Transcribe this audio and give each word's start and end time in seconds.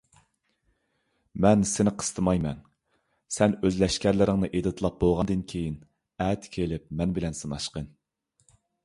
مەن 1.45 1.65
سېنى 1.71 1.91
قىستىمايمەن. 2.03 2.63
سەن 3.35 3.53
ئۆز 3.61 3.77
لەشكەرلىرىڭنى 3.83 4.49
ئېدىتلاپ 4.59 4.97
بولغاندىن 5.05 5.45
كېيىن، 5.53 5.77
ئەتە 6.27 6.51
كېلىپ 6.57 6.89
مەن 7.03 7.15
بىلەن 7.19 7.39
سىناشقىن. 7.43 7.87